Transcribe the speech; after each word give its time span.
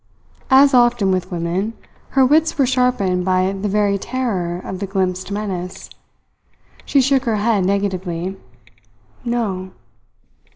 As 0.49 0.73
often 0.73 1.11
with 1.11 1.31
women, 1.31 1.73
her 2.17 2.25
wits 2.25 2.57
were 2.57 2.65
sharpened 2.65 3.23
by 3.23 3.51
the 3.51 3.67
very 3.69 3.99
terror 3.99 4.59
of 4.63 4.79
the 4.79 4.87
glimpsed 4.87 5.31
menace. 5.31 5.91
She 6.85 7.01
shook 7.01 7.25
her 7.25 7.35
head 7.35 7.65
negatively. 7.65 8.35
"No." 9.23 9.73